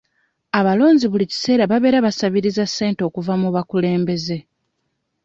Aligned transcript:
Abalonzi 0.59 1.05
buli 1.11 1.25
kaseera 1.31 1.69
babeera 1.71 2.05
basabiriza 2.07 2.63
ssente 2.69 3.01
okuva 3.09 3.33
mu 3.41 3.49
bakulembeze. 3.55 4.37